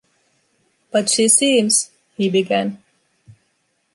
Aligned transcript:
“But 0.91 1.11
she 1.11 1.27
seems 1.27 1.91
—”he 2.17 2.27
began. 2.27 2.81